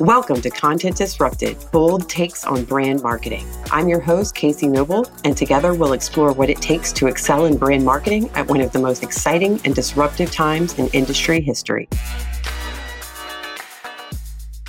[0.00, 3.46] Welcome to Content Disrupted, bold takes on brand marketing.
[3.70, 7.56] I'm your host, Casey Noble, and together we'll explore what it takes to excel in
[7.56, 11.88] brand marketing at one of the most exciting and disruptive times in industry history.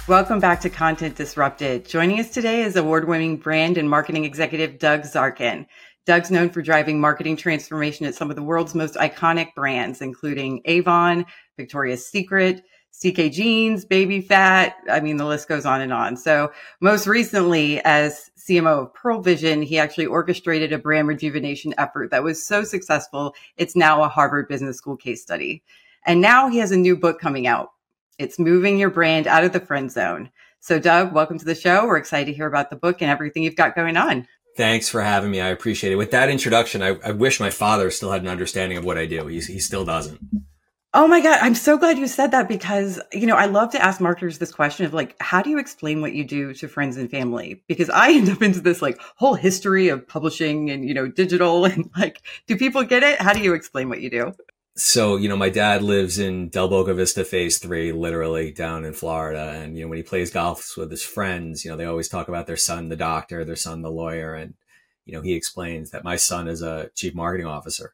[0.07, 1.89] Welcome back to Content Disrupted.
[1.89, 5.65] Joining us today is award winning brand and marketing executive Doug Zarkin.
[6.05, 10.61] Doug's known for driving marketing transformation at some of the world's most iconic brands, including
[10.65, 11.25] Avon,
[11.57, 12.61] Victoria's Secret,
[13.01, 14.77] CK Jeans, Baby Phat.
[14.89, 16.15] I mean, the list goes on and on.
[16.15, 22.11] So most recently as CMO of Pearle Vision, he actually orchestrated a brand rejuvenation effort
[22.11, 23.35] that was so successful.
[23.57, 25.63] It's now a Harvard Business School case study.
[26.05, 27.71] And now he has a new book coming out.
[28.17, 30.29] It's moving your brand out of the friend zone.
[30.59, 31.85] So Doug, welcome to the show.
[31.85, 34.27] We're excited to hear about the book and everything you've got going on.
[34.55, 35.41] Thanks for having me.
[35.41, 35.97] I appreciate it.
[35.97, 39.05] With that introduction, I, I wish my father still had an understanding of what I
[39.05, 39.27] do.
[39.27, 40.19] He, he still doesn't.
[40.97, 41.39] Oh my God.
[41.41, 44.53] I'm so glad you said that because, you know, I love to ask marketers this
[44.53, 47.61] question of like, how do you explain what you do to friends and family?
[47.67, 51.65] Because I end up into this like whole history of publishing and, you know, digital
[51.71, 53.19] and like, do people get it?
[53.19, 54.33] How do you explain what you do?
[54.77, 58.93] So, you know, my dad lives in Del Boca Vista phase three, literally down in
[58.93, 59.51] Florida.
[59.51, 62.29] And, you know, when he plays golf with his friends, you know, they always talk
[62.29, 64.33] about their son, the doctor, their son, the lawyer.
[64.33, 64.53] And,
[65.03, 67.93] you know, he explains that my son is a chief marketing officer.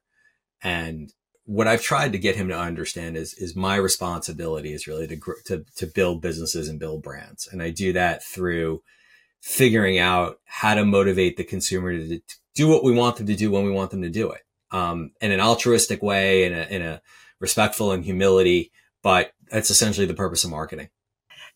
[0.61, 1.11] And
[1.45, 5.19] what I've tried to get him to understand is is my responsibility is really to
[5.45, 8.83] to to build businesses and build brands, and I do that through
[9.41, 13.35] figuring out how to motivate the consumer to, to do what we want them to
[13.35, 16.63] do when we want them to do it, um, in an altruistic way, in a
[16.63, 17.01] in a
[17.39, 18.71] respectful and humility.
[19.01, 20.89] But that's essentially the purpose of marketing.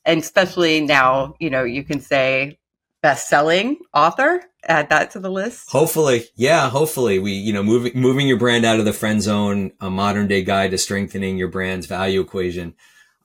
[0.04, 2.58] And especially now, you know, you can say
[3.06, 4.42] best-selling author.
[4.64, 5.70] Add that to the list.
[5.70, 6.26] Hopefully.
[6.34, 7.20] Yeah hopefully.
[7.20, 10.42] We you know moving moving your brand out of the friend zone a modern day
[10.42, 12.74] guide to strengthening your brand's value equation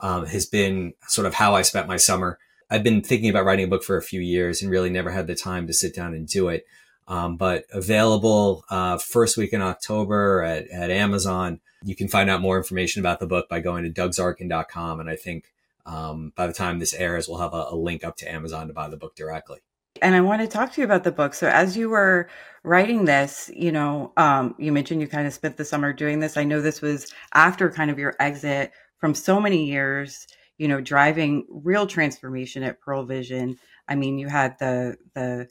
[0.01, 2.39] um, has been sort of how i spent my summer.
[2.69, 5.27] I've been thinking about writing a book for a few years and really never had
[5.27, 6.67] the time to sit down and do it.
[7.09, 11.61] Um, but available uh, first week in october at, at amazon.
[11.83, 15.17] You can find out more information about the book by going to dougzarkin.com and i
[15.17, 15.47] think
[15.87, 18.75] um, by the time this airs, we'll have a, a link up to Amazon to
[18.75, 19.61] buy the book directly
[20.03, 21.35] and I want to talk to you about the book.
[21.35, 22.29] So as you were
[22.63, 26.37] writing this, you know, um, you mentioned you kind of spent the summer doing this.
[26.37, 30.27] I know this was after kind of your exit from so many years,
[30.59, 33.57] you know, driving real transformation at Pearle Vision.
[33.89, 35.49] I mean, you had the the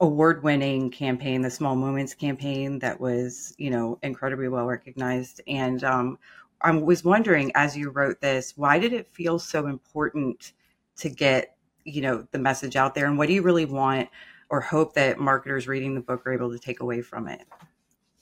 [0.00, 5.40] award-winning campaign, the Small Moments campaign, that was, you know, incredibly well recognized.
[5.46, 6.18] And um,
[6.60, 10.52] I was wondering, as you wrote this, why did it feel so important
[10.96, 14.08] to get you know the message out there and what do you really want
[14.48, 17.42] or hope that marketers reading the book are able to take away from it?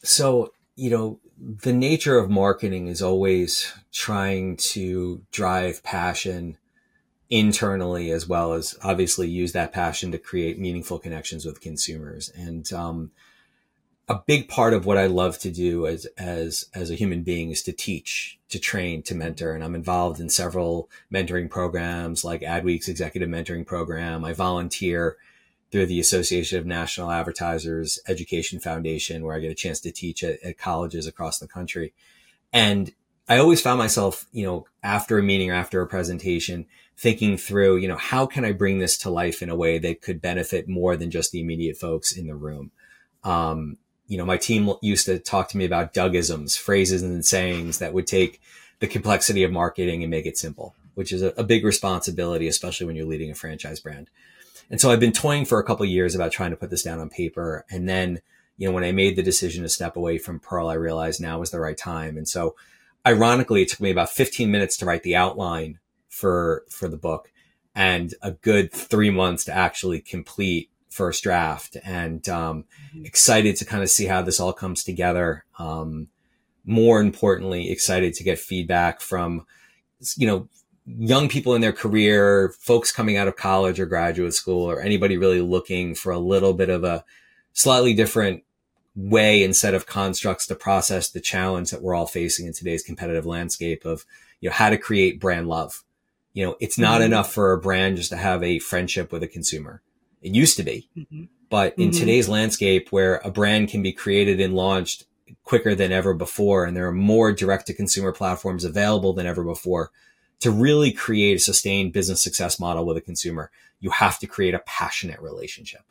[0.02, 6.56] So you know the nature of marketing is always trying to drive passion
[7.30, 12.28] internally as well as obviously use that passion to create meaningful connections with consumers.
[12.30, 13.12] And um,
[14.10, 17.52] a big part of what I love to do as as as a human being
[17.52, 22.40] is to teach, to train, to mentor, and I'm involved in several mentoring programs like
[22.40, 24.24] Adweek's executive mentoring program.
[24.24, 25.16] I volunteer
[25.70, 30.24] through the Association of National Advertisers Education Foundation, where I get a chance to teach
[30.24, 31.94] at, at colleges across the country.
[32.52, 32.92] And
[33.28, 36.66] I always found myself, you know, after a meeting or after a presentation,
[36.96, 40.02] thinking through, you know, how can I bring this to life in a way that
[40.02, 42.72] could benefit more than just the immediate folks in the room?
[43.22, 43.76] Um,
[44.10, 47.94] you know, my team used to talk to me about Dougisms, phrases and sayings that
[47.94, 48.40] would take
[48.80, 52.88] the complexity of marketing and make it simple, which is a, a big responsibility, especially
[52.88, 54.10] when you're leading a franchise brand.
[54.68, 56.98] And so I've been toying for a couple years about trying to put this down
[56.98, 57.64] on paper.
[57.70, 58.20] And then,
[58.56, 61.38] you know, when I made the decision to step away from Pearle, I realized now
[61.38, 62.16] was the right time.
[62.16, 62.56] And so
[63.06, 65.78] ironically, it took me about 15 minutes to write the outline
[66.08, 67.30] for, for the book
[67.76, 72.64] and a good three months to actually complete first draft and um,
[72.94, 73.06] mm-hmm.
[73.06, 75.44] excited to kind of see how this all comes together.
[75.58, 76.08] Um,
[76.64, 79.46] more importantly, excited to get feedback from,
[80.16, 80.48] you know,
[80.86, 85.16] young people in their career, folks coming out of college or graduate school, or anybody
[85.16, 87.04] really looking for a little bit of a
[87.52, 88.42] slightly different
[88.96, 92.82] way and set of constructs to process the challenge that we're all facing in today's
[92.82, 94.04] competitive landscape of,
[94.40, 95.84] you know, how to create brand love.
[96.32, 97.04] You know, it's not mm-hmm.
[97.12, 99.82] enough for a brand just to have a friendship with a consumer
[100.22, 100.88] it used to be.
[100.96, 101.24] Mm-hmm.
[101.48, 101.98] But in mm-hmm.
[101.98, 105.04] today's landscape where a brand can be created and launched
[105.44, 109.42] quicker than ever before, and there are more direct to consumer platforms available than ever
[109.42, 109.90] before,
[110.40, 114.54] to really create a sustained business success model with a consumer, you have to create
[114.54, 115.82] a passionate relationship.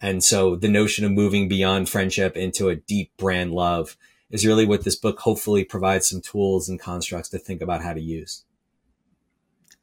[0.00, 3.96] And so the notion of moving beyond friendship into a deep brand love
[4.30, 7.92] is really what this book hopefully provides some tools and constructs to think about how
[7.92, 8.44] to use.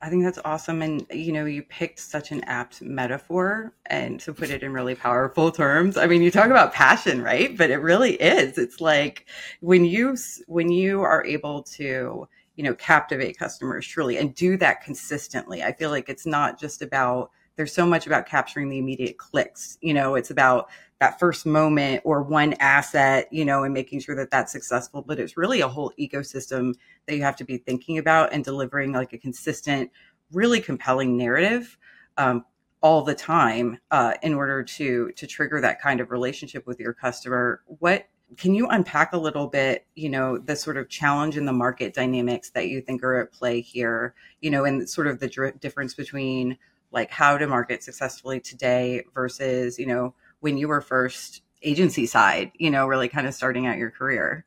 [0.03, 0.81] I think that's awesome.
[0.81, 4.95] And, you know, you picked such an apt metaphor and to put it in really
[4.95, 5.95] powerful terms.
[5.95, 7.56] I mean, you talk about passion, right?
[7.56, 8.57] But it really is.
[8.57, 9.27] It's like
[9.59, 10.18] when you,
[10.48, 15.71] when you are able to, you know, captivate customers truly and do that consistently, I
[15.71, 19.77] feel like it's not just about, there's so much about capturing the immediate clicks.
[19.81, 20.69] You know, it's about
[21.01, 25.01] that first moment or one asset, you know, and making sure that that's successful.
[25.01, 26.75] But it's really a whole ecosystem
[27.07, 29.89] that you have to be thinking about and delivering like a consistent,
[30.31, 31.75] really compelling narrative
[32.18, 32.45] um,
[32.81, 36.94] all the time uh, in order to to trigger that kind of relationship with your
[36.94, 37.63] customer.
[37.65, 38.06] What
[38.38, 41.95] can you unpack a little bit, you know, the sort of challenge in the market
[41.95, 45.95] dynamics that you think are at play here, you know, and sort of the difference
[45.95, 46.59] between
[46.92, 52.52] like how to market successfully today versus, you know, when you were first agency side,
[52.56, 54.46] you know, really kind of starting out your career?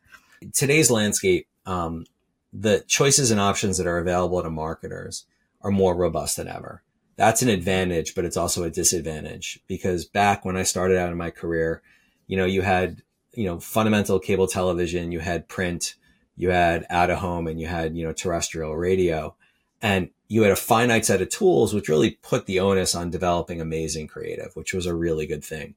[0.53, 2.05] Today's landscape, um,
[2.53, 5.25] the choices and options that are available to marketers
[5.63, 6.83] are more robust than ever.
[7.17, 11.17] That's an advantage, but it's also a disadvantage because back when I started out in
[11.17, 11.81] my career,
[12.27, 13.03] you know, you had,
[13.33, 15.95] you know, fundamental cable television, you had print,
[16.37, 19.35] you had out of home and you had, you know, terrestrial radio
[19.85, 23.61] and you had a finite set of tools, which really put the onus on developing
[23.61, 25.75] amazing creative, which was a really good thing.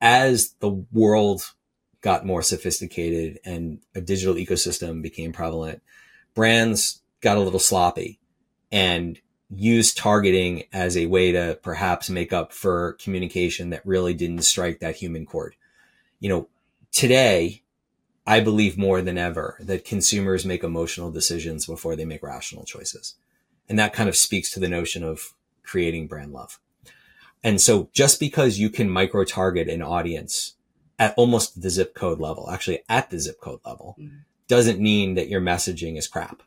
[0.00, 1.52] As the world
[2.00, 5.82] got more sophisticated and a digital ecosystem became prevalent,
[6.34, 8.18] brands got a little sloppy
[8.72, 9.20] and
[9.54, 14.80] used targeting as a way to perhaps make up for communication that really didn't strike
[14.80, 15.56] that human chord.
[16.20, 16.48] You know,
[16.90, 17.62] today,
[18.26, 23.16] I believe more than ever that consumers make emotional decisions before they make rational choices.
[23.72, 26.60] And that kind of speaks to the notion of creating brand love.
[27.42, 30.54] And so just because you can micro target an audience
[30.98, 34.18] at almost the zip code level, actually at the zip code level, mm-hmm
[34.52, 36.42] doesn't mean that your messaging is crap.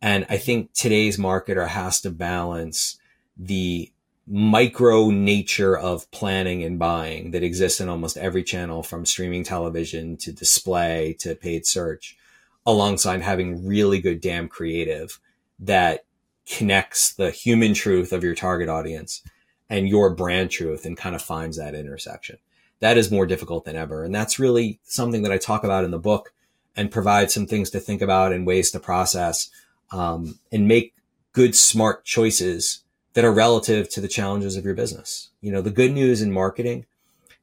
[0.00, 2.98] And I think today's marketer has to balance
[3.36, 3.92] the
[4.26, 10.16] micro nature of planning and buying that exists in almost every channel from streaming television
[10.18, 12.16] to display to paid search
[12.64, 15.20] alongside having really good damn creative
[15.58, 16.06] that
[16.50, 19.22] connects the human truth of your target audience
[19.68, 22.38] and your brand truth and kind of finds that intersection.
[22.80, 24.04] That is more difficult than ever.
[24.04, 26.32] And that's really something that I talk about in the book
[26.76, 29.50] and provide some things to think about and ways to process
[29.90, 30.94] um, and make
[31.32, 32.82] good, smart choices
[33.14, 35.30] that are relative to the challenges of your business.
[35.40, 36.86] You know, the good news in marketing,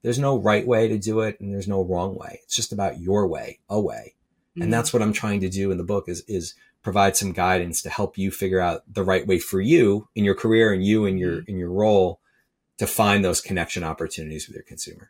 [0.02, 2.40] there's no right way to do it and there's no wrong way.
[2.44, 4.14] It's just about your way, a way.
[4.52, 4.64] Mm-hmm.
[4.64, 6.56] And that's what I'm trying to do in the book is, is
[6.86, 10.36] provide some guidance to help you figure out the right way for you in your
[10.36, 11.50] career and you in your, mm-hmm.
[11.50, 12.22] in your role
[12.78, 15.10] to find those connection opportunities with your consumer.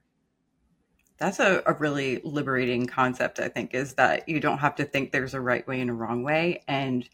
[1.17, 5.11] That's a, a really liberating concept, I think, is that you don't have to think
[5.11, 6.63] there's a right way and a wrong way.
[6.69, 7.07] And,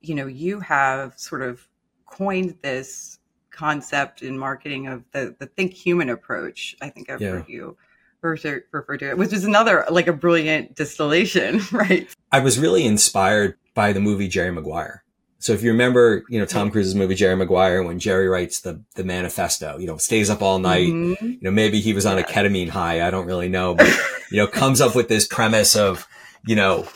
[0.00, 1.68] you know, you have sort of
[2.04, 3.20] coined this
[3.52, 6.74] concept in marketing of the, the think human approach.
[6.82, 7.30] I think I've yeah.
[7.30, 7.76] heard you
[8.20, 12.12] refer, refer to it, which is another like a brilliant distillation, right?
[12.30, 15.04] I was really inspired by the movie Jerry Maguire.
[15.40, 18.82] So if you remember, you know, Tom Cruise's movie Jerry Maguire, when Jerry writes the
[18.96, 20.88] the manifesto, you know, stays up all night.
[20.88, 21.24] Mm-hmm.
[21.24, 23.06] You know, maybe he was on a ketamine high.
[23.06, 23.88] I don't really know, but
[24.30, 26.08] you know, comes up with this premise of,
[26.44, 26.88] you know,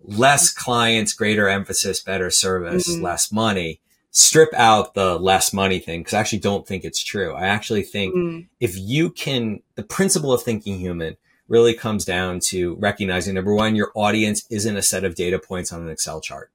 [0.00, 3.02] less clients, greater emphasis, better service, mm-hmm.
[3.02, 3.80] less money.
[4.12, 7.32] Strip out the less money thing because I actually don't think it's true.
[7.32, 8.40] I actually think mm-hmm.
[8.58, 11.16] if you can, the principle of thinking human
[11.50, 15.72] really comes down to recognizing number one, your audience isn't a set of data points
[15.72, 16.50] on an Excel chart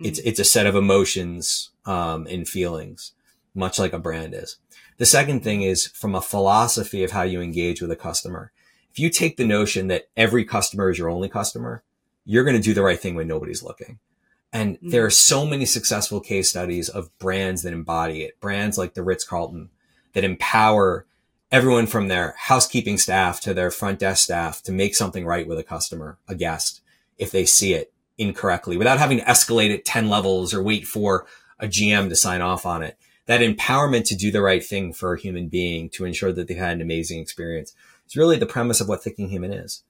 [0.00, 3.12] it's, it's a set of emotions, um, and feelings,
[3.54, 4.58] much like a brand is.
[4.98, 8.52] The second thing is from a philosophy of how you engage with a customer.
[8.90, 11.82] If you take the notion that every customer is your only customer,
[12.24, 13.98] you're going to do the right thing when nobody's looking.
[14.52, 14.90] And mm-hmm.
[14.90, 18.40] there are so many successful case studies of brands that embody it.
[18.40, 19.70] Brands like the Ritz Carlton
[20.14, 21.06] that empower
[21.50, 25.58] everyone from their housekeeping staff to their front desk staff to make something right with
[25.58, 26.80] a customer, a guest,
[27.18, 31.26] if they see it incorrectly without having to escalate it 10 levels or wait for
[31.58, 32.98] a GM to sign off on it.
[33.26, 36.56] That empowerment to do the right thing for a human being to ensure that they've
[36.56, 37.74] had an amazing experience
[38.06, 39.82] is really the premise of what thinking human is.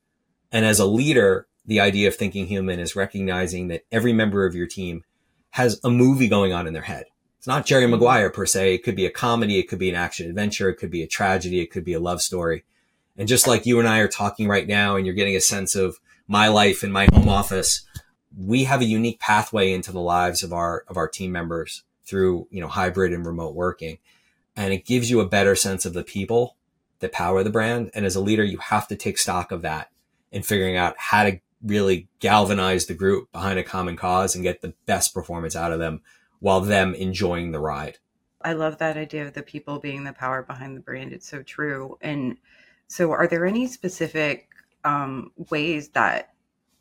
[0.51, 4.55] And as a leader, the idea of thinking human is recognizing that every member of
[4.55, 5.05] your team
[5.51, 7.07] has a movie going on in their head.
[7.47, 8.75] It's not Jerry Maguire per se.
[8.75, 9.61] It could be a comedy.
[9.61, 10.69] It could be an action adventure.
[10.69, 11.61] It could be a tragedy.
[11.61, 12.65] It could be a love story.
[13.17, 15.77] And just like you and I are talking right now and you're getting a sense
[15.77, 17.87] of my life in my home office,
[18.37, 22.49] we have a unique pathway into the lives of our of our team members through
[22.51, 23.99] you know hybrid and remote working
[24.57, 26.57] and it gives you a better sense of the people
[26.99, 29.89] that power the brand and as a leader you have to take stock of that
[30.33, 34.63] and figuring out how to really galvanize the group behind a common cause and get
[34.63, 36.03] the best performance out of them
[36.47, 37.99] while them enjoying the ride.
[38.41, 41.13] I love that idea of the people being the power behind the brand.
[41.13, 41.99] It's so true.
[42.01, 42.37] And
[42.87, 44.49] so, are there any specific
[44.85, 46.35] um, ways that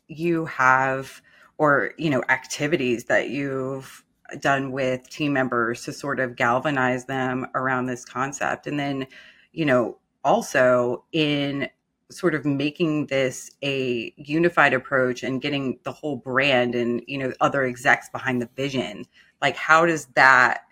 [0.06, 1.20] you have,
[1.58, 4.04] or you know, activities that you've
[4.38, 8.68] done with team members to sort of galvanize them around this concept?
[8.68, 9.08] And then,
[9.50, 11.68] you know, also in
[12.08, 17.32] sort of making this a unified approach and getting the whole brand and you know
[17.40, 19.04] other execs behind the vision
[19.40, 20.62] like how does that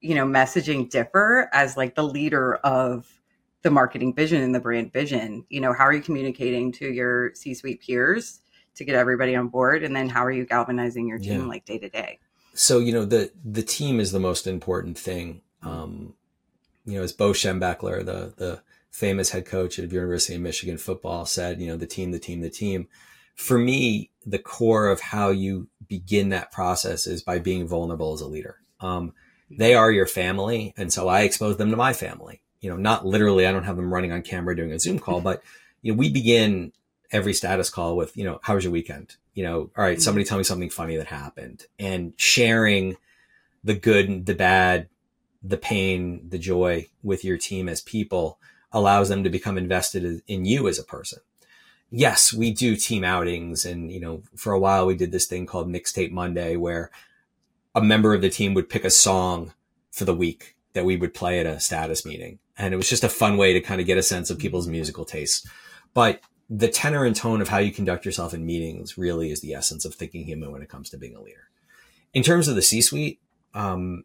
[0.00, 3.06] you know messaging differ as like the leader of
[3.62, 7.34] the marketing vision and the brand vision you know how are you communicating to your
[7.34, 8.40] c-suite peers
[8.74, 11.46] to get everybody on board and then how are you galvanizing your team yeah.
[11.46, 12.18] like day to day
[12.54, 16.14] so you know the the team is the most important thing um
[16.84, 18.62] you know as bo schembechler the the
[18.96, 22.40] famous head coach at University of Michigan football said, you know, the team, the team,
[22.40, 22.88] the team.
[23.36, 28.20] For me, the core of how you begin that process is by being vulnerable as
[28.20, 28.56] a leader.
[28.80, 29.12] Um,
[29.50, 30.74] they are your family.
[30.76, 32.40] And so I expose them to my family.
[32.60, 35.20] You know, not literally, I don't have them running on camera doing a Zoom call,
[35.20, 35.42] but,
[35.82, 36.72] you know, we begin
[37.12, 39.16] every status call with, you know, how was your weekend?
[39.34, 42.96] You know, all right, somebody tell me something funny that happened and sharing
[43.62, 44.88] the good, the bad,
[45.42, 48.38] the pain, the joy with your team as people
[48.72, 51.20] allows them to become invested in you as a person.
[51.90, 53.64] Yes, we do team outings.
[53.64, 56.90] And, you know, for a while we did this thing called Mixtape Monday where
[57.74, 59.52] a member of the team would pick a song
[59.92, 62.38] for the week that we would play at a status meeting.
[62.58, 64.66] And it was just a fun way to kind of get a sense of people's
[64.66, 65.48] musical tastes.
[65.94, 69.54] But the tenor and tone of how you conduct yourself in meetings really is the
[69.54, 71.48] essence of thinking human when it comes to being a leader.
[72.14, 73.20] In terms of the C suite,
[73.54, 74.04] um,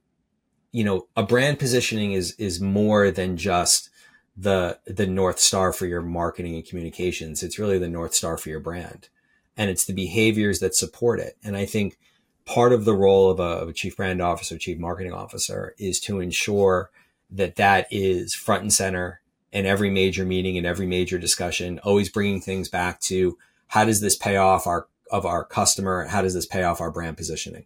[0.71, 3.89] you know, a brand positioning is, is more than just
[4.35, 7.43] the the north star for your marketing and communications.
[7.43, 9.09] It's really the north star for your brand.
[9.57, 11.37] And it's the behaviors that support it.
[11.43, 11.97] And i think
[12.45, 15.99] part of the role of a, of a chief brand officer chief marketing officer is
[16.01, 16.89] to ensure
[17.29, 19.21] that that is front and center
[19.51, 24.01] in every major meeting and every major discussion always bringing things back to how does
[24.01, 26.05] this pay off our of our customer?
[26.05, 27.65] How does this pay off our brand positioning?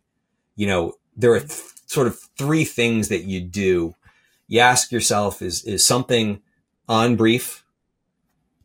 [0.56, 3.96] You know there are th- sort of three things that you do.
[4.48, 6.42] You ask yourself is is something
[6.88, 7.65] on brief?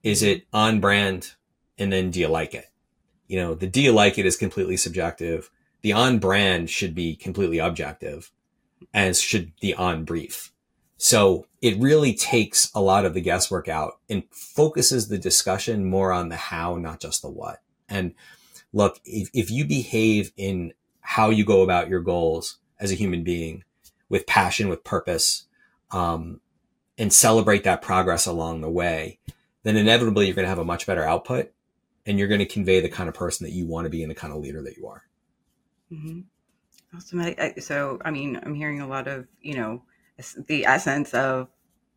[0.03, 1.35] Is it on brand?
[1.79, 2.67] And then do you like it?
[3.27, 5.51] You know, the do you like it is completely subjective.
[5.83, 8.31] The on brand should be completely objective
[8.93, 10.53] as should the on brief.
[10.97, 16.13] So it really takes a lot of the guesswork out and focuses the discussion more
[16.13, 17.63] on the how, not just the what.
[17.89, 18.15] And
[18.73, 23.25] look, if, if you behave in how you go about your goals as a human
[23.25, 23.65] being
[24.11, 25.47] with passion, with purpose,
[25.91, 26.41] um,
[27.01, 29.19] and celebrate that progress along the way,
[29.63, 31.51] then inevitably you're going to have a much better output
[32.05, 34.11] and you're going to convey the kind of person that you want to be and
[34.11, 35.03] the kind of leader that you are.
[35.91, 36.21] Mm-hmm.
[36.95, 37.21] Awesome.
[37.21, 39.83] I, I, so, I mean, I'm hearing a lot of, you know,
[40.47, 41.49] the essence of,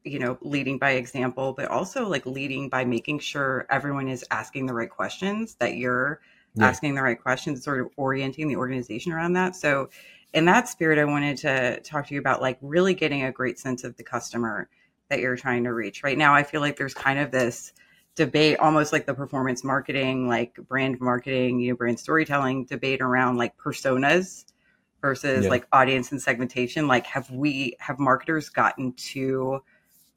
[0.06, 4.68] you know, leading by example, but also like leading by making sure everyone is asking
[4.68, 6.22] the right questions, that you're
[6.56, 6.68] yeah.
[6.68, 9.56] asking the right questions, sort of orienting the organization around that.
[9.56, 9.90] So,
[10.34, 13.60] in that spirit, I wanted to talk to you about like really getting a great
[13.60, 14.68] sense of the customer
[15.14, 16.04] that you're trying to reach.
[16.04, 17.72] Right now, I feel like there's kind of this
[18.16, 23.38] debate, almost like the performance marketing, like brand marketing, you know, brand storytelling debate around
[23.38, 24.46] like personas
[25.02, 25.50] versus yeah.
[25.52, 26.88] like audience and segmentation.
[26.88, 29.62] Like, have we, have marketers gotten too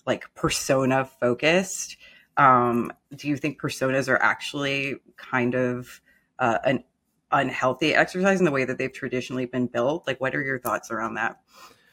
[0.06, 1.98] like persona focused?
[2.38, 6.00] Um, do you think personas are actually kind of
[6.38, 6.84] uh, an
[7.32, 10.06] unhealthy exercise in the way that they've traditionally been built?
[10.06, 11.38] Like, what are your thoughts around that?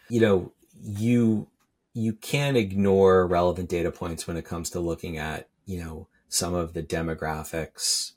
[0.10, 1.48] You know, you
[1.94, 6.56] you can't ignore relevant data points when it comes to looking at, you know, some
[6.56, 8.14] of the demographics,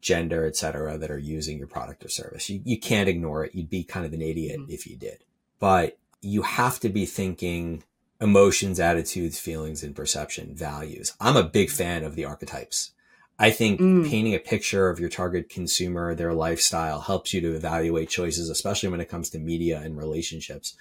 [0.00, 2.48] gender, et cetera, that are using your product or service.
[2.48, 3.54] You, you can't ignore it.
[3.54, 4.70] You'd be kind of an idiot mm-hmm.
[4.70, 5.24] if you did.
[5.58, 7.82] But you have to be thinking
[8.20, 11.14] emotions, attitudes, feelings, and perception, values.
[11.20, 12.92] I'm a big fan of the archetypes.
[13.38, 14.08] I think mm.
[14.08, 18.88] painting a picture of your target consumer, their lifestyle helps you to evaluate choices, especially
[18.88, 20.74] when it comes to media and relationships,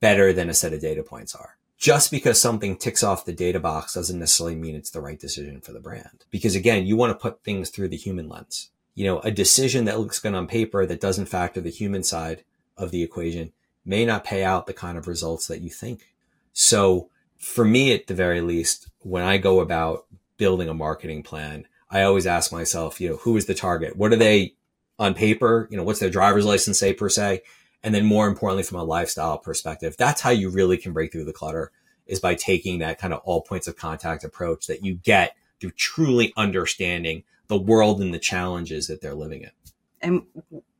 [0.00, 3.58] better than a set of data points are just because something ticks off the data
[3.58, 6.26] box doesn't necessarily mean it's the right decision for the brand.
[6.30, 8.68] Because again, you want to put things through the human lens.
[8.94, 12.44] You know, a decision that looks good on paper that doesn't factor the human side
[12.76, 16.12] of the equation may not pay out the kind of results that you think.
[16.52, 17.08] So
[17.38, 20.04] for me, at the very least, when I go about
[20.36, 23.96] building a marketing plan, I always ask myself, you know, who is the target?
[23.96, 24.54] What are they
[24.98, 25.66] on paper?
[25.70, 27.40] You know, what's their driver's license say per se?
[27.82, 31.24] And then more importantly, from a lifestyle perspective, that's how you really can break through
[31.24, 31.72] the clutter
[32.06, 35.70] is by taking that kind of all points of contact approach that you get through
[35.72, 39.50] truly understanding the world and the challenges that they're living in.
[40.02, 40.22] And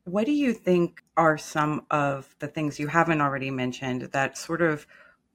[0.05, 4.63] What do you think are some of the things you haven't already mentioned that sort
[4.63, 4.87] of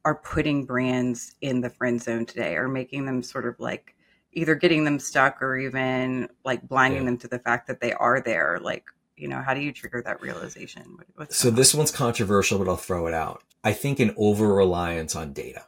[0.04, 3.96] are putting brands in the friend zone today or making them sort of like
[4.34, 7.06] either getting them stuck or even like blinding yeah.
[7.06, 8.60] them to the fact that they are there?
[8.62, 8.86] Like,
[9.18, 10.98] you know, how do you trigger that realization?
[11.16, 13.44] What's so this one's controversial, but I'll throw it out.
[13.64, 15.66] I think an over reliance on data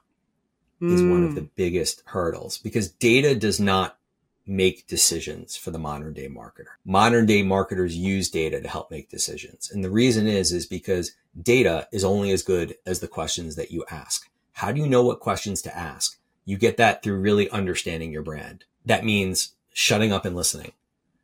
[0.82, 1.10] is mm.
[1.10, 1.50] one of the mm.
[1.56, 3.98] biggest hurdles because data does not
[4.46, 6.76] make decisions for the modern day marketer.
[6.86, 9.70] Modern day marketers use data to help make decisions.
[9.72, 11.12] And the reason is, is because
[11.42, 14.30] data is only as good as the questions that you ask.
[14.54, 16.18] How do you know what questions to ask?
[16.46, 18.64] You get that through really understanding your brand.
[18.86, 20.72] That means shutting up and listening.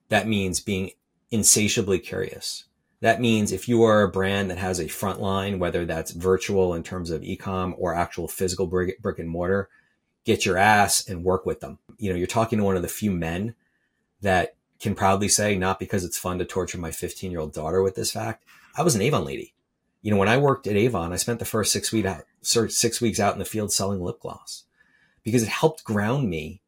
[0.10, 0.92] That means being
[1.34, 2.66] insatiably curious.
[3.02, 6.76] That means if you are a brand that has a front line, whether that's virtual
[6.76, 9.68] in terms of ecom or actual physical brick, brick and mortar,
[10.26, 11.80] get your ass and work with them.
[11.98, 13.56] You know, you're talking to one of the few men
[14.22, 17.82] that can proudly say, not because it's fun to torture my 15 year old daughter
[17.82, 18.46] with this fact.
[18.78, 19.54] I was an Avon lady.
[20.04, 22.26] You know, when I worked at Avon, I spent the first six weeks out,
[22.72, 24.66] six weeks out in the field selling lip gloss
[25.24, 26.62] because it helped ground me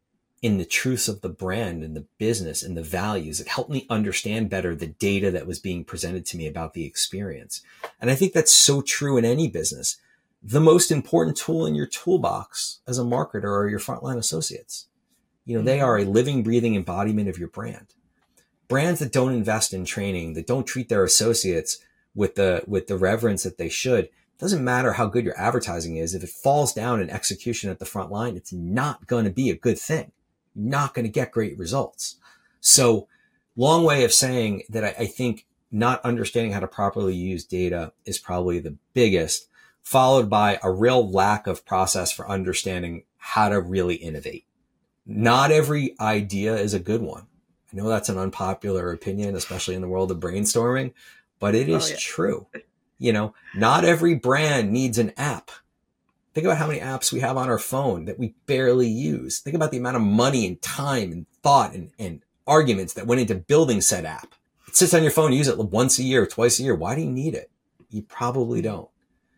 [0.46, 3.42] in the truths of the brand and the business and the values.
[3.42, 6.86] It helped me understand better the data that was being presented to me about the
[6.86, 7.64] experience.
[8.00, 9.98] And I think that's so true in any business.
[10.44, 14.86] The most important tool in your toolbox as a marketer are your frontline associates.
[15.46, 15.86] You know, they mm-hmm.
[15.86, 17.96] are a living, breathing embodiment of your brand.
[18.68, 21.80] Brands that don't invest in training, that don't treat their associates
[22.14, 26.14] with the, with the reverence that they should, doesn't matter how good your advertising is.
[26.14, 29.50] If it falls down in execution at the front line, it's not going to be
[29.50, 30.12] a good thing
[30.56, 32.16] not going to get great results.
[32.62, 33.08] So
[33.56, 37.94] long way of saying that I, I, think not understanding how to properly use data
[38.06, 39.48] is probably the biggest,
[39.84, 44.46] followed by a real lack of process for understanding how to really innovate.
[45.06, 47.28] Not every idea is a good one.
[47.72, 50.94] I know that's an unpopular opinion, especially in the world of brainstorming,
[51.40, 51.96] but it oh, is oh, yeah.
[52.00, 52.48] true.
[52.98, 55.52] You know, not every brand needs an app.
[56.36, 59.40] Think about how many apps we have on our phone that we barely use.
[59.40, 63.22] Think about the amount of money and time and thought and, and arguments that went
[63.22, 64.36] into building said app.
[64.68, 66.76] It sits on your phone, use it once a year, twice a year.
[66.76, 67.50] Why do you need it?
[67.90, 68.90] You probably don't.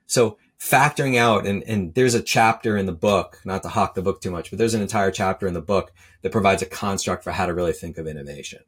[0.07, 4.01] So factoring out, and, and there's a chapter in the book, not to hawk the
[4.01, 7.23] book too much, but there's an entire chapter in the book that provides a construct
[7.23, 8.63] for how to really think of innovation.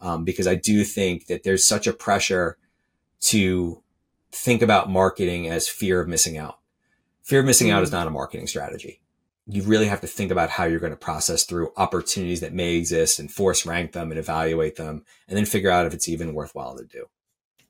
[0.00, 2.56] Um, because I do think that there's such a pressure
[3.20, 3.82] to
[4.32, 6.60] think about marketing as fear of missing out.
[7.28, 7.92] Fear of missing out is mm.
[7.92, 9.02] not a marketing strategy.
[9.46, 12.76] You really have to think about how you're going to process through opportunities that may
[12.76, 16.32] exist and force rank them and evaluate them and then figure out if it's even
[16.32, 17.04] worthwhile to do.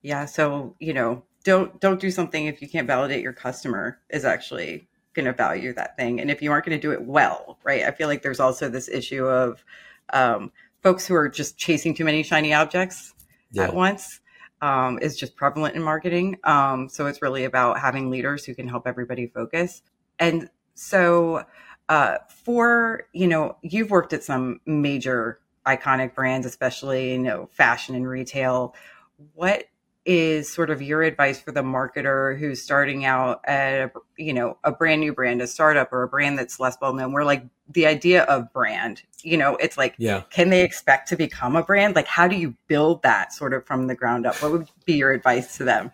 [0.00, 0.26] Yeah.
[0.26, 4.86] So, you know, don't don't do something if you can't validate your customer is actually
[5.12, 6.20] going to value that thing.
[6.20, 7.82] And if you aren't going to do it well, right?
[7.82, 9.64] I feel like there's also this issue of
[10.12, 10.52] um,
[10.84, 13.12] folks who are just chasing too many shiny objects
[13.50, 13.64] yeah.
[13.64, 14.20] at once
[14.60, 16.38] um, is just prevalent in marketing.
[16.44, 19.82] Um, so it's really about having leaders who can help everybody focus.
[20.18, 21.44] And so,
[21.88, 27.94] uh, for you know, you've worked at some major iconic brands, especially you know, fashion
[27.94, 28.74] and retail.
[29.34, 29.64] What
[30.04, 34.56] is sort of your advice for the marketer who's starting out at a, you know
[34.64, 37.44] a brand new brand a startup or a brand that's less well known where like
[37.68, 40.22] the idea of brand you know it's like yeah.
[40.30, 41.94] can they expect to become a brand?
[41.94, 44.40] Like how do you build that sort of from the ground up?
[44.42, 45.92] What would be your advice to them?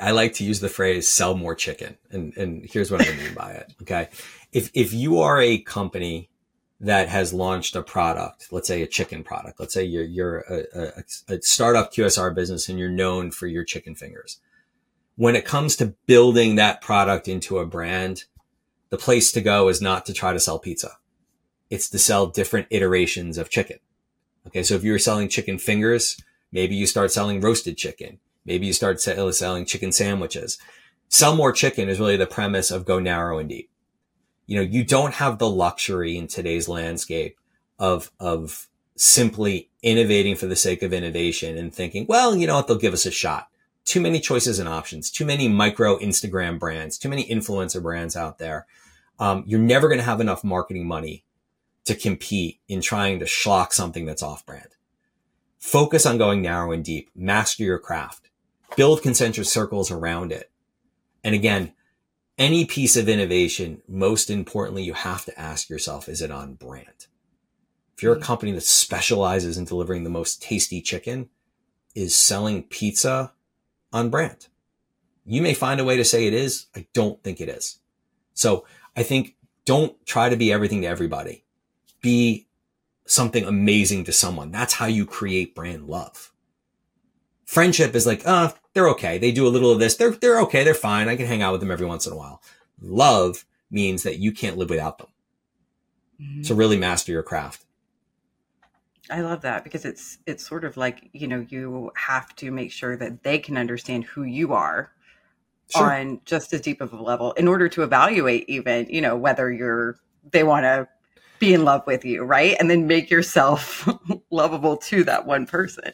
[0.00, 3.34] I like to use the phrase sell more chicken and and here's what i mean
[3.34, 4.08] by it okay?
[4.52, 6.28] If if you are a company
[6.80, 9.58] that has launched a product, let's say a chicken product.
[9.58, 10.64] Let's say you're, you're a,
[11.28, 14.40] a, a, startup QSR business and you're known for your chicken fingers.
[15.16, 18.24] When it comes to building that product into a brand,
[18.90, 20.92] the place to go is not to try to sell pizza.
[21.68, 23.78] It's to sell different iterations of chicken.
[24.46, 24.62] Okay.
[24.62, 28.20] So if you're selling chicken fingers, maybe you start selling roasted chicken.
[28.44, 30.58] Maybe you start selling chicken sandwiches.
[31.08, 33.68] Sell more chicken is really the premise of go narrow and deep
[34.48, 37.38] you know, you don't have the luxury in today's landscape
[37.78, 42.66] of, of simply innovating for the sake of innovation and thinking, well, you know what?
[42.66, 43.48] They'll give us a shot.
[43.84, 48.38] Too many choices and options, too many micro Instagram brands, too many influencer brands out
[48.38, 48.66] there.
[49.18, 51.24] Um, you're never going to have enough marketing money
[51.84, 54.68] to compete in trying to schlock something that's off brand.
[55.58, 58.30] Focus on going narrow and deep, master your craft,
[58.76, 60.50] build concentric circles around it.
[61.22, 61.72] And again,
[62.38, 67.06] any piece of innovation, most importantly, you have to ask yourself, is it on brand?
[67.96, 68.22] If you're a mm.
[68.22, 71.28] company that specializes in delivering the most tasty chicken,
[71.94, 73.32] is selling pizza
[73.92, 74.46] on brand?
[75.26, 76.66] You may find a way to say it is.
[76.76, 77.80] I don't think it is.
[78.34, 78.64] So
[78.96, 81.44] I think don't try to be everything to everybody.
[82.00, 82.46] Be
[83.04, 84.52] something amazing to someone.
[84.52, 86.32] That's how you create brand love.
[87.44, 89.18] Friendship is like, uh, they're okay.
[89.18, 89.96] They do a little of this.
[89.96, 90.62] They're, they're okay.
[90.62, 91.08] They're fine.
[91.08, 92.40] I can hang out with them every once in a while.
[92.80, 95.08] Love means that you can't live without them.
[96.22, 96.42] Mm-hmm.
[96.44, 97.64] So really master your craft.
[99.10, 102.70] I love that because it's it's sort of like, you know, you have to make
[102.70, 104.92] sure that they can understand who you are
[105.74, 105.92] sure.
[105.92, 109.50] on just as deep of a level in order to evaluate even, you know, whether
[109.50, 109.96] you're
[110.30, 110.86] they want to
[111.40, 112.54] be in love with you, right?
[112.60, 113.88] And then make yourself
[114.30, 115.92] lovable to that one person.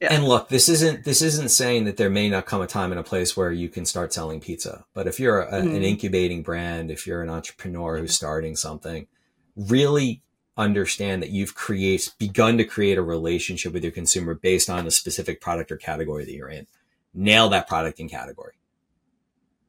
[0.00, 0.14] Yeah.
[0.14, 3.00] And look, this isn't this isn't saying that there may not come a time and
[3.00, 4.84] a place where you can start selling pizza.
[4.94, 5.74] But if you're a, mm-hmm.
[5.74, 9.08] an incubating brand, if you're an entrepreneur who's starting something,
[9.56, 10.22] really
[10.56, 14.90] understand that you've create begun to create a relationship with your consumer based on a
[14.90, 16.66] specific product or category that you're in.
[17.12, 18.54] Nail that product and category.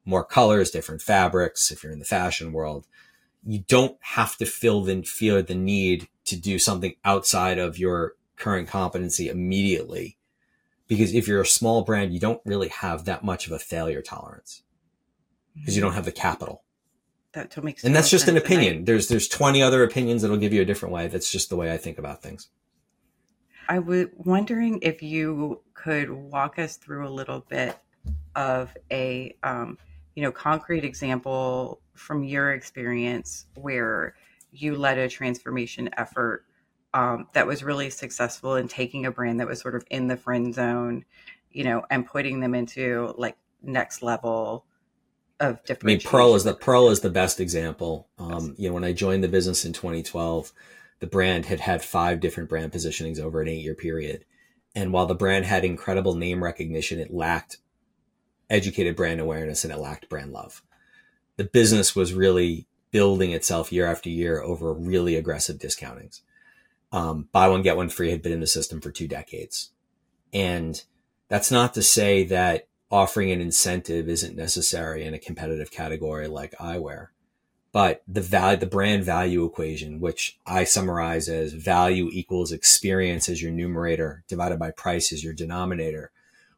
[0.05, 1.71] More colors, different fabrics.
[1.71, 2.85] If you're in the fashion world,
[3.43, 8.13] you don't have to feel the feel the need to do something outside of your
[8.35, 10.17] current competency immediately.
[10.89, 14.01] Because if you're a small brand, you don't really have that much of a failure
[14.01, 14.63] tolerance
[15.55, 16.63] because you don't have the capital.
[17.33, 17.87] That makes sense.
[17.87, 18.85] and that's just an opinion.
[18.85, 21.07] There's there's 20 other opinions that'll give you a different way.
[21.07, 22.49] That's just the way I think about things.
[23.69, 27.77] I was wondering if you could walk us through a little bit
[28.35, 29.77] of a um,
[30.15, 34.15] you know concrete example from your experience where
[34.51, 36.45] you led a transformation effort
[36.93, 40.17] um, that was really successful in taking a brand that was sort of in the
[40.17, 41.05] friend zone,
[41.51, 44.65] you know, and putting them into like next level
[45.39, 45.83] of different.
[45.83, 48.07] I mean, Pearle is the Pearle is the best example.
[48.17, 50.51] Um, you know, when I joined the business in 2012,
[50.99, 54.25] the brand had had five different brand positionings over an eight year period,
[54.75, 57.57] and while the brand had incredible name recognition, it lacked
[58.49, 60.63] educated brand awareness and it lacked brand love
[61.39, 66.19] the business was really building itself year after year over really aggressive discountings.
[66.91, 69.71] Um, buy one, get one free had been in the system for two decades.
[70.33, 70.81] And
[71.27, 76.55] that's not to say that offering an incentive isn't necessary in a competitive category like
[76.59, 77.07] eyewear.
[77.71, 83.43] But the value, the brand value equation, which I summarize as value equals experience as
[83.43, 86.11] your numerator divided by price as your denominator,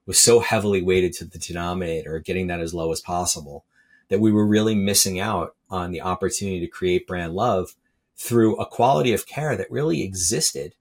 [0.06, 3.66] was so heavily weighted to the denominator, getting that as low as possible
[4.08, 7.76] that we were really missing out on the opportunity to create brand love
[8.22, 10.76] through a quality of care that really existed,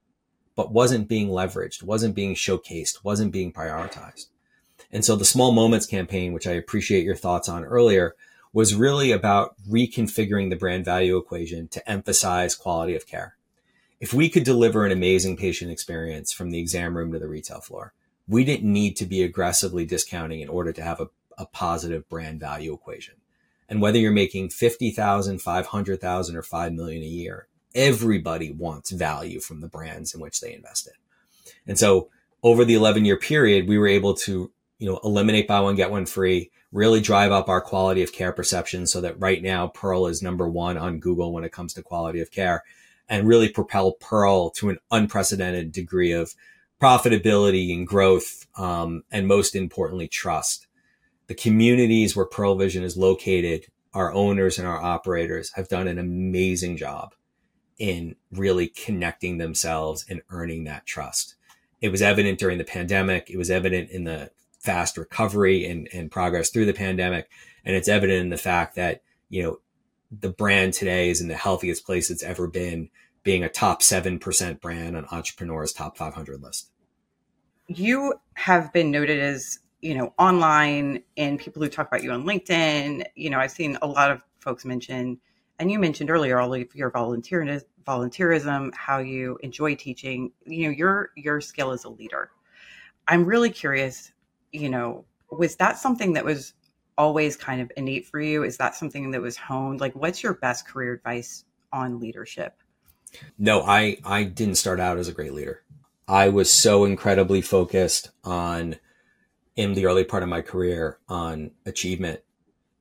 [0.55, 4.27] but wasn't being leveraged, wasn't being showcased, wasn't being prioritized.
[4.91, 8.15] And so the small moments campaign, which I appreciate your thoughts on earlier,
[8.53, 13.37] was really about reconfiguring the brand value equation to emphasize quality of care.
[13.99, 17.61] If we could deliver an amazing patient experience from the exam room to the retail
[17.61, 17.93] floor,
[18.27, 22.39] we didn't need to be aggressively discounting in order to have a, a positive brand
[22.39, 23.15] value equation.
[23.71, 29.61] And whether you're making 50,000, 500,000 or 5 million a year, everybody wants value from
[29.61, 30.91] the brands in which they invested.
[31.65, 32.09] And so
[32.43, 35.89] over the 11 year period, we were able to, you know, eliminate buy one, get
[35.89, 40.07] one free, really drive up our quality of care perception so that right now Pearle
[40.07, 42.65] is number one on Google when it comes to quality of care
[43.07, 46.35] and really propel Pearle to an unprecedented degree of
[46.81, 48.47] profitability and growth.
[48.57, 50.67] Um, and most importantly, trust
[51.31, 55.97] the communities where Pearle Vision is located, our owners and our operators have done an
[55.97, 57.15] amazing job
[57.79, 61.35] in really connecting themselves and earning that trust.
[61.79, 63.29] It was evident during the pandemic.
[63.29, 67.29] It was evident in the fast recovery and, and progress through the pandemic.
[67.63, 69.59] And it's evident in the fact that, you know,
[70.11, 72.89] the brand today is in the healthiest place it's ever been,
[73.23, 76.71] being a top 7% brand on Entrepreneur's top 500 list.
[77.67, 82.23] You have been noted as you know, online and people who talk about you on
[82.23, 83.03] LinkedIn.
[83.15, 85.19] You know, I've seen a lot of folks mention,
[85.59, 90.31] and you mentioned earlier all of your volunteerism, volunteerism, how you enjoy teaching.
[90.45, 92.31] You know, your your skill as a leader.
[93.07, 94.11] I'm really curious.
[94.51, 96.53] You know, was that something that was
[96.97, 98.43] always kind of innate for you?
[98.43, 99.79] Is that something that was honed?
[99.79, 102.61] Like, what's your best career advice on leadership?
[103.37, 105.63] No, I I didn't start out as a great leader.
[106.07, 108.75] I was so incredibly focused on
[109.55, 112.21] in the early part of my career on achievement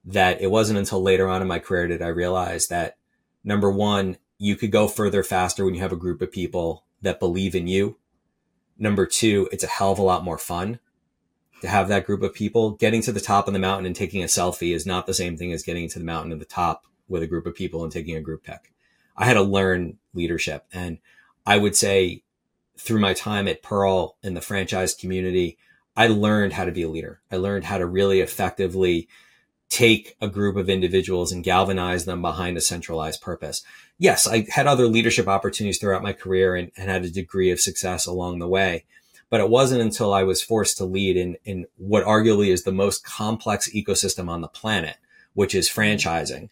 [0.05, 2.97] that it wasn't until later on in my career did I realize that
[3.45, 7.21] number one, you could go further faster when you have a group of people that
[7.21, 7.97] believe in you.
[8.79, 10.79] Number two, it's a hell of a lot more fun
[11.61, 12.71] to have that group of people.
[12.71, 15.37] Getting to the top of the mountain and taking a selfie is not the same
[15.37, 17.93] thing as getting to the mountain at the top with a group of people and
[17.93, 18.73] taking a group pic.
[19.17, 20.65] I had to learn leadership.
[20.73, 20.99] And
[21.45, 22.23] I would say
[22.79, 25.59] through my time at Pearle in the franchise community,
[25.97, 27.21] I learned how to be a leader.
[27.31, 29.09] I learned how to really effectively
[29.69, 33.63] take a group of individuals and galvanize them behind a centralized purpose.
[33.99, 37.61] Yes, I had other leadership opportunities throughout my career and, and had a degree of
[37.61, 38.85] success along the way.
[39.31, 42.73] But it wasn't until I was forced to lead in, in what arguably is the
[42.73, 44.97] most complex ecosystem on the planet,
[45.35, 46.51] which is franchising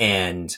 [0.00, 0.56] and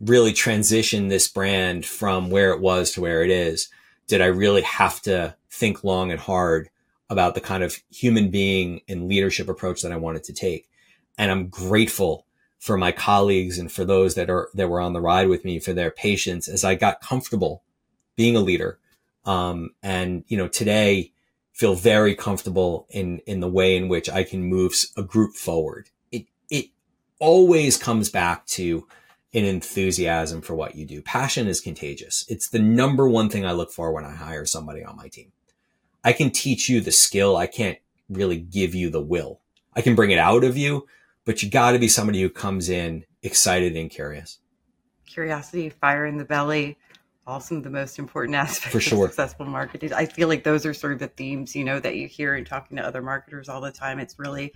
[0.00, 3.68] really transition this brand from where it was to where it is.
[4.06, 6.70] Did I really have to think long and hard
[7.10, 10.68] about the kind of human being and leadership approach that I wanted to take?
[11.16, 12.26] And I'm grateful
[12.58, 15.58] for my colleagues and for those that are that were on the ride with me
[15.58, 17.62] for their patience as I got comfortable
[18.16, 18.78] being a leader.
[19.24, 21.12] Um, and you know, today
[21.52, 25.90] feel very comfortable in in the way in which I can move a group forward.
[26.10, 26.66] It it
[27.18, 28.86] always comes back to
[29.34, 31.02] an enthusiasm for what you do.
[31.02, 32.24] Passion is contagious.
[32.28, 35.32] It's the number one thing I look for when I hire somebody on my team.
[36.04, 37.36] I can teach you the skill.
[37.36, 39.40] I can't really give you the will.
[39.74, 40.86] I can bring it out of you,
[41.24, 44.38] but you got to be somebody who comes in excited and curious.
[45.06, 46.78] Curiosity, fire in the belly,
[47.26, 49.04] all some of the most important aspects For sure.
[49.06, 49.92] of successful marketing.
[49.92, 52.44] I feel like those are sort of the themes, you know, that you hear in
[52.44, 53.98] talking to other marketers all the time.
[53.98, 54.52] It's really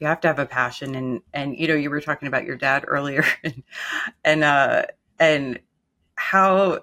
[0.00, 2.56] you have to have a passion and and you know, you were talking about your
[2.56, 3.62] dad earlier and
[4.24, 4.86] and uh
[5.18, 5.60] and
[6.16, 6.80] how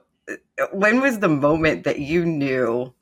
[0.71, 2.93] when was the moment that you knew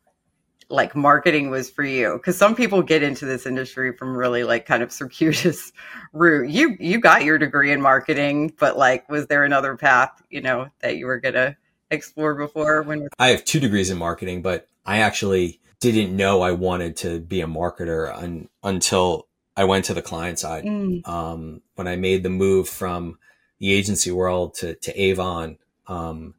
[0.70, 2.14] like marketing was for you?
[2.14, 5.72] Because some people get into this industry from really like kind of circuitous
[6.14, 6.50] route.
[6.50, 10.70] You you got your degree in marketing but like was there another path you know
[10.82, 11.58] that you were gonna
[11.92, 16.52] explore before when i have two degrees in marketing but i actually didn't know i
[16.52, 19.28] wanted to be a marketer un, until
[19.58, 20.64] i went to the client side.
[20.66, 21.08] Mm.
[21.08, 23.18] um, when i made the move from
[23.60, 26.36] the agency world to, to avon um,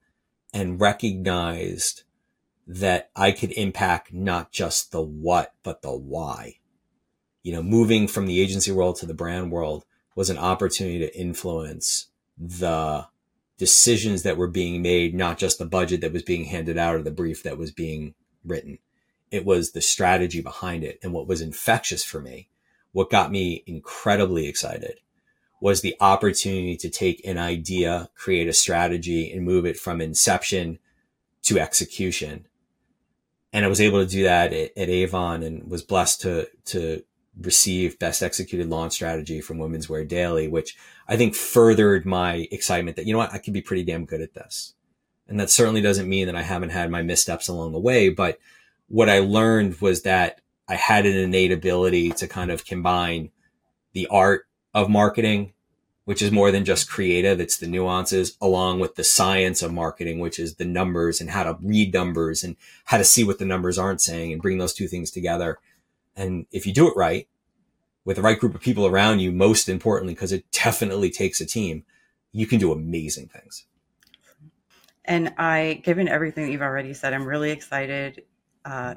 [0.55, 2.05] and recognized
[2.73, 6.59] that I could impact not just the what, but the why.
[7.43, 11.19] You know, moving from the agency world to the brand world was an opportunity to
[11.19, 12.07] influence
[12.39, 13.09] the
[13.59, 17.03] decisions that were being made, not just the budget that was being handed out or
[17.03, 18.79] the brief that was being written.
[19.33, 21.01] It was the strategy behind it.
[21.03, 22.51] And what was infectious for me,
[22.93, 25.01] what got me incredibly excited
[25.61, 30.79] was the opportunity to take an idea, create a strategy and move it from inception
[31.43, 32.47] to execution
[33.53, 37.03] and I was able to do that at, at, Avon and was blessed to to
[37.41, 40.77] receive best executed launch strategy from Women's Wear Daily, which
[41.09, 44.21] I think furthered my excitement that you know what I could be pretty damn good
[44.21, 44.75] at this.
[45.29, 48.39] And that certainly doesn't mean that I haven't had my missteps along the way, but
[48.89, 53.31] what I learned was that I had an innate ability to kind of combine
[53.93, 55.53] the art of marketing
[56.11, 57.39] which is more than just creative.
[57.39, 61.45] It's the nuances along with the science of marketing, which is the numbers and how
[61.45, 64.75] to read numbers and how to see what the numbers aren't saying and bring those
[64.75, 65.61] two things together.
[66.17, 67.29] And if you do it right
[68.05, 71.47] with the right group of people around you, most importantly, because it definitely takes a
[71.47, 71.85] team,
[72.33, 73.67] you can do amazing things.
[75.05, 78.25] And I, given everything that you've already said, I'm really excited
[78.65, 78.95] uh,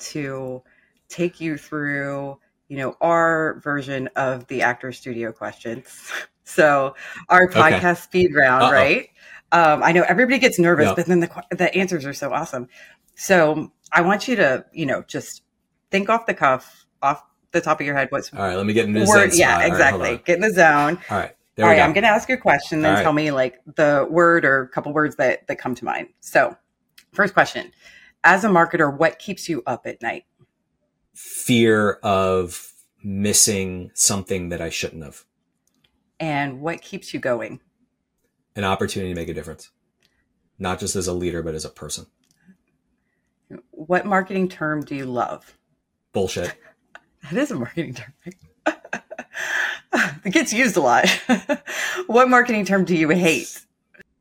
[0.00, 0.64] to
[1.08, 6.10] take you through, you know, our version of the actor studio questions.
[6.46, 6.94] So
[7.28, 7.94] our podcast okay.
[7.94, 8.72] speed round, Uh-oh.
[8.72, 9.08] right?
[9.52, 10.96] Um, I know everybody gets nervous, yep.
[10.96, 12.68] but then the the answers are so awesome.
[13.16, 15.42] So I want you to, you know, just
[15.90, 18.08] think off the cuff, off the top of your head.
[18.10, 18.56] What's all right?
[18.56, 19.32] Let me get in the word.
[19.32, 20.10] Zone yeah, exactly.
[20.10, 20.98] Right, get in the zone.
[21.10, 21.34] All right.
[21.58, 21.76] All right.
[21.76, 21.82] Go.
[21.82, 24.68] I'm going to ask you a question, then tell me like the word or a
[24.68, 26.08] couple words that that come to mind.
[26.20, 26.56] So,
[27.12, 27.72] first question:
[28.22, 30.24] As a marketer, what keeps you up at night?
[31.14, 35.24] Fear of missing something that I shouldn't have
[36.18, 37.60] and what keeps you going?
[38.54, 39.70] An opportunity to make a difference,
[40.58, 42.06] not just as a leader, but as a person.
[43.70, 45.56] What marketing term do you love?
[46.12, 46.54] Bullshit.
[47.22, 48.14] that is a marketing term.
[50.24, 51.06] it gets used a lot.
[52.06, 53.64] what marketing term do you hate?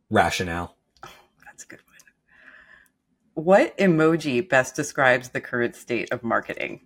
[0.10, 0.76] Rationale.
[1.04, 1.10] Oh,
[1.46, 3.44] that's a good one.
[3.46, 6.82] What emoji best describes the current state of marketing?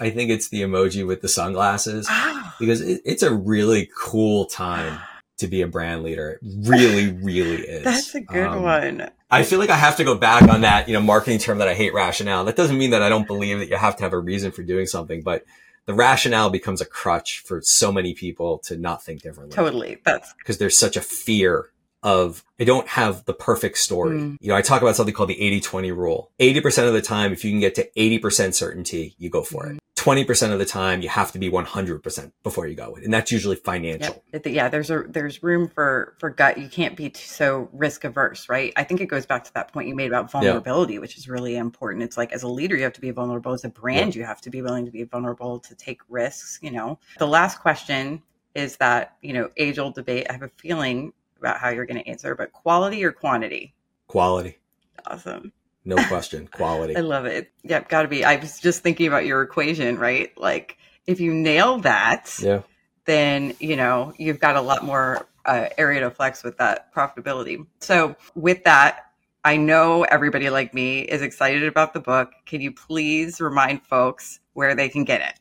[0.00, 2.39] I think it's the emoji with the sunglasses ah.
[2.60, 5.00] Because it, it's a really cool time
[5.38, 6.30] to be a brand leader.
[6.30, 7.84] It really, really is.
[7.84, 9.10] That's a good um, one.
[9.30, 11.68] I feel like I have to go back on that, you know, marketing term that
[11.68, 12.44] I hate rationale.
[12.44, 14.62] That doesn't mean that I don't believe that you have to have a reason for
[14.62, 15.44] doing something, but
[15.86, 19.54] the rationale becomes a crutch for so many people to not think differently.
[19.54, 19.98] Totally.
[20.04, 21.70] That's because there's such a fear
[22.02, 24.18] of I don't have the perfect story.
[24.18, 24.36] Mm.
[24.40, 26.30] You know, I talk about something called the 80-20 rule.
[26.38, 29.76] 80% of the time, if you can get to 80% certainty, you go for mm.
[29.76, 29.79] it.
[30.00, 33.56] 20% of the time you have to be 100% before you go and that's usually
[33.56, 34.24] financial.
[34.32, 34.46] Yep.
[34.46, 38.72] yeah there's a there's room for for gut you can't be so risk averse right?
[38.76, 41.56] I think it goes back to that point you made about vulnerability which is really
[41.56, 42.02] important.
[42.02, 43.52] It's like as a leader you have to be vulnerable.
[43.52, 46.70] As a brand you have to be willing to be vulnerable to take risks you
[46.70, 46.98] know?
[47.18, 48.22] The last question
[48.54, 50.26] is that you know age old debate.
[50.30, 53.74] I have a feeling about how you're going to answer but quality or quantity?
[54.06, 54.58] Quality.
[55.06, 55.52] Awesome
[55.84, 56.96] no question, quality.
[56.96, 57.50] I love it.
[57.64, 58.24] Yep, got to be.
[58.24, 60.36] I was just thinking about your equation, right?
[60.38, 62.62] Like if you nail that, yeah.
[63.04, 67.66] then you know you've got a lot more uh, area to flex with that profitability.
[67.80, 69.06] So with that,
[69.44, 72.30] I know everybody like me is excited about the book.
[72.44, 75.34] Can you please remind folks where they can get it?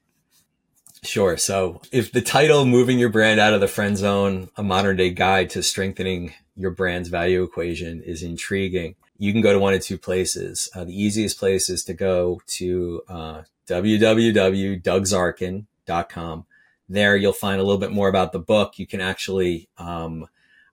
[1.03, 1.37] Sure.
[1.37, 5.11] So if the title Moving Your Brand Out of the Friend Zone, a modern day
[5.11, 9.81] guide to strengthening your brand's value equation is intriguing, you can go to one of
[9.81, 10.71] two places.
[10.73, 16.45] Uh, the easiest place is to go to uh, www.dougzarkin.com.
[16.91, 18.79] There you'll find a little bit more about the book.
[18.79, 20.25] You can actually, um,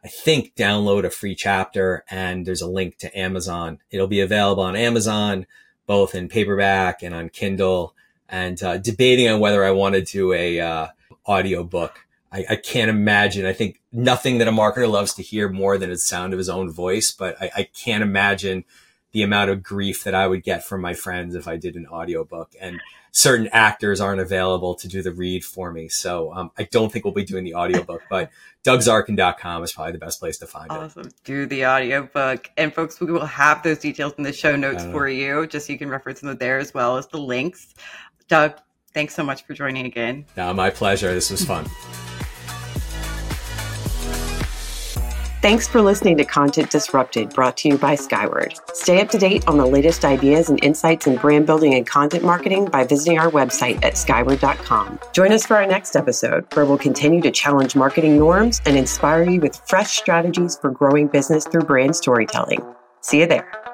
[0.02, 3.80] I think, download a free chapter and there's a link to Amazon.
[3.90, 5.46] It'll be available on Amazon,
[5.86, 7.94] both in paperback and on Kindle
[8.28, 10.86] and uh, debating on whether I want to do a uh,
[11.26, 12.05] audio book.
[12.32, 13.46] I, I, can't imagine.
[13.46, 16.48] I think nothing that a marketer loves to hear more than the sound of his
[16.48, 18.64] own voice, but I, I can't imagine
[19.12, 21.86] the amount of grief that I would get from my friends if I did an
[21.86, 22.52] audiobook.
[22.60, 22.80] And
[23.12, 25.88] certain actors aren't available to do the read for me.
[25.88, 28.30] So um, I don't think we'll be doing the audiobook, but
[28.64, 30.82] DougZarkin.com is probably the best place to find awesome.
[30.82, 31.06] it.
[31.06, 31.12] Awesome.
[31.24, 32.50] Do the audiobook.
[32.58, 35.72] And folks, we will have those details in the show notes for you, just so
[35.72, 37.74] you can reference them there as well as the links.
[38.28, 38.58] Doug,
[38.96, 40.24] thanks so much for joining again.
[40.38, 41.12] No, my pleasure.
[41.12, 41.66] This was fun.
[45.42, 48.58] Thanks for listening to Content Disrupted, brought to you by Skyword.
[48.74, 52.24] Stay up to date on the latest ideas and insights in brand building and content
[52.24, 54.98] marketing by visiting our website at skyword.com.
[55.12, 59.22] Join us for our next episode, where we'll continue to challenge marketing norms and inspire
[59.28, 62.64] you with fresh strategies for growing business through brand storytelling.
[63.02, 63.65] See you there.